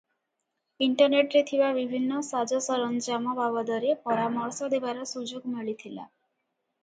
ଇଣ୍ଟରନେଟରେ 0.83 1.41
ଥିବା 1.49 1.67
ବିଭିନ୍ନ 1.77 2.21
ସାଜସରଞ୍ଜାମ 2.29 3.35
ବାବଦରେ 3.41 3.93
ପରାମର୍ଶ 4.07 4.71
ଦେବାର 4.75 5.05
ସୁଯୋଗ 5.13 5.53
ମିଳିଥିଲା। 5.59 6.09